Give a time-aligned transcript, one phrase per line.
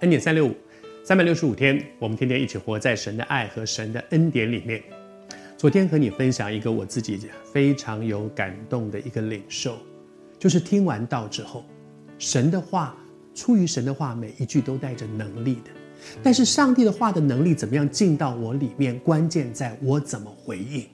[0.00, 0.54] 恩典三六五，
[1.02, 4.82] 三百六十五天，我们天天一起活在神的爱和神的恩典里面。
[5.56, 7.18] 昨天和你分享一个我自己
[7.50, 9.78] 非常有感动的一个领受，
[10.38, 11.64] 就是听完道之后，
[12.18, 12.94] 神的话，
[13.34, 15.70] 出于神的话，每一句都带着能力的。
[16.22, 18.98] 但是上帝的话的能力怎么样进到我里面？
[18.98, 20.84] 关键在我怎么回应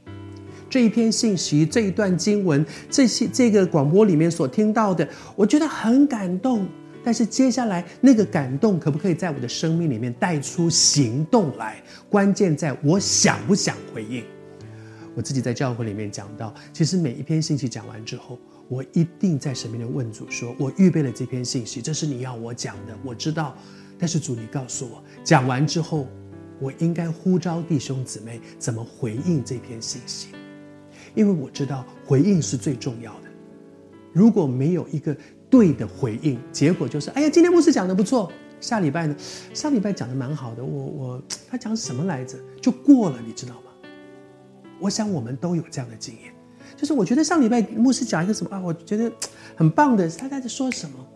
[0.70, 6.68] 这一篇信息、这一段经文、这些这个广播里面所听到的，我觉得很感动。
[7.04, 11.82] 但是接下来那个感动可不可以在我的生命里面带出行动来？
[12.08, 14.24] 关键在我想不想回应。
[15.14, 18.38] 我自己在教会里面讲到，其实每一篇信息讲完之后，
[18.68, 23.56] 我一定在神面前问主说：“我预备了这篇信息，这是你要我讲的，我知道。
[23.98, 26.06] 但是主，你告诉我，讲完之后，
[26.60, 30.28] 我应该呼召弟兄姊妹怎么回应这篇信息？
[31.14, 33.28] 因为我知道回应是最重要的。
[34.12, 35.16] 如果没有一个。”
[35.52, 38.32] 对的回应，结果就是，哎呀，今天牧师讲的不错。
[38.58, 39.14] 下礼拜呢，
[39.52, 40.64] 上礼拜讲的蛮好的。
[40.64, 42.38] 我我他讲什么来着？
[42.58, 43.70] 就过了，你知道吗？
[44.80, 46.32] 我想我们都有这样的经验，
[46.74, 49.12] 就是我觉得上礼拜牧师讲一个什么啊，我觉得
[49.54, 51.06] 很棒的，他在说什么？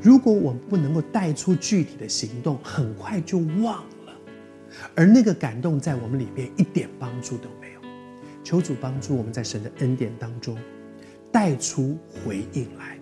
[0.00, 4.12] 如果我们不能够带出具体的行动，很快就忘了，
[4.94, 7.80] 而那个感动在我们里面一点帮助都没有。
[8.44, 10.56] 求主帮助我们在神的恩典当中
[11.32, 12.96] 带出回应来。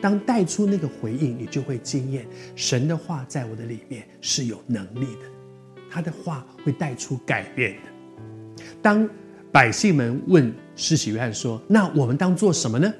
[0.00, 2.26] 当带出那个回应，你就会惊艳。
[2.54, 5.26] 神的话在我的里面是有能力的，
[5.90, 8.64] 他的话会带出改变的。
[8.82, 9.08] 当
[9.52, 12.92] 百姓们问施洗约翰说：“那我们当做什么呢？”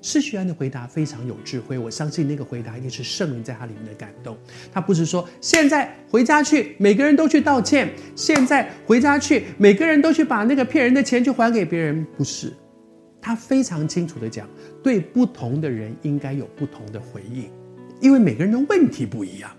[0.00, 4.36] 施洗约翰的回答非常有智慧，我相信那个回答一定是圣灵在他里面的感动。
[4.70, 12.52] 他不是说：“现在回家去，每个人都去道歉；现在回家去，每个人都去把那个骗人的钱去还给别人。”不是。
[13.24, 14.46] 他非常清楚的讲，
[14.82, 17.50] 对不同的人应该有不同的回应，
[17.98, 19.50] 因为每个人的问题不一样。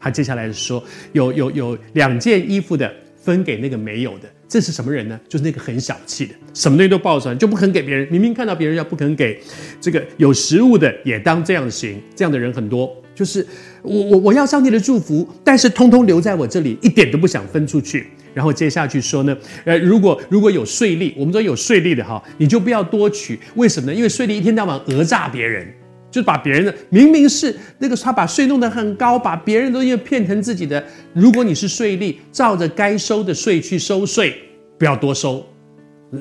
[0.00, 0.82] 他接下来说，
[1.12, 2.90] 有有有两件衣服的
[3.24, 5.18] 分给那个没有的，这是什么人呢？
[5.28, 8.06] 就是那个很小气的，什么东西都抱出来就不肯给别人。
[8.10, 9.40] 明明看到别人要不肯给，
[9.80, 12.94] 这个有食物的也当这样行，这样的人很多。
[13.14, 13.46] 就是
[13.82, 18.08] 我我我要上帝的祝福，但是通通留在我这里，一点都不想分出去。
[18.34, 23.94] 然后接下去说呢，呃，如果如果有税吏，我们说有税吏的哈，你就不要多取，为什么呢？
[23.94, 25.72] 因为税吏一天到晚讹诈别人，
[26.14, 30.82] 就把别人的明明是那个他把税弄得很高，把别人都又骗成自己的。
[31.12, 34.32] 如果你是税吏，照着该收的税去收税，
[34.78, 35.44] 不要多收。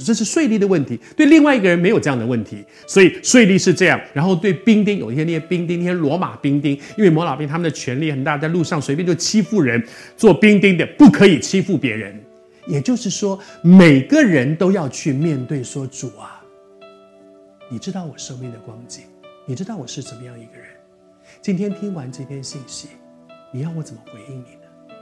[0.04, 4.02] 这是税吏的问题，对另外一个人没有这样的问题，所以税吏是这样。
[4.14, 9.84] 然后对兵丁，有一些那些兵丁，那些罗马兵丁，因为罗马兵他们的权力很大，在路上随便就欺负人，
[10.18, 12.20] 做兵丁的不可以欺负别人。
[12.66, 16.42] 也就是说，每个人都要去面对说：“主啊，
[17.70, 19.04] 你知道我生命的光景，
[19.46, 20.68] 你知道我是怎么样一个人。
[21.42, 22.88] 今天听完这篇信息，
[23.52, 24.96] 你要我怎么回应你呢？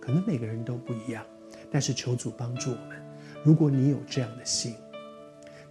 [0.00, 1.26] 可能每个人都不一样，
[1.68, 3.02] 但是求主帮助我们。”
[3.42, 4.76] 如果你有这样的心，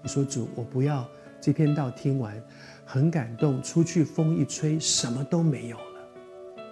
[0.01, 1.07] 你说主，我不要
[1.39, 2.35] 这篇道听完，
[2.83, 5.83] 很感动，出去风一吹，什么都没有了。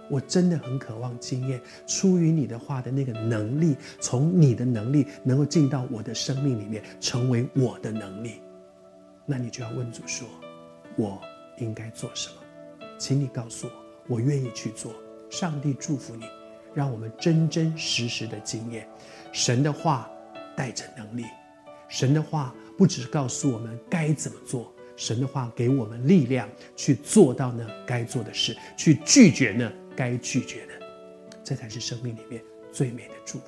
[0.10, 8.42] 我真的很渴望经验出于你的话的那个能力，从你的能力能够进到我的生命里面，成为我的能力。
[9.26, 10.28] 那你就要问主说，
[11.00, 11.20] 我
[11.58, 12.36] 应该做什么？
[13.00, 13.74] 请你告诉我，
[14.16, 14.94] 我愿意去做。
[15.30, 16.26] 上帝祝福你，
[16.74, 18.88] 让我们真真实实的经验
[19.32, 20.12] 神的话。
[20.56, 21.24] 带着能力，
[21.88, 30.74] 神的话不只是告诉我们该怎么做，神的话给我们力量去做到呢该做的事，去拒绝呢该拒绝的，
[31.46, 32.44] 这才是生命里面
[32.74, 33.46] 最美的祝福。